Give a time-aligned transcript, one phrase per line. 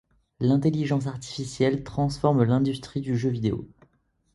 [0.39, 3.67] L'intelligence artificielle transforme l'industrie du jeu vidéo.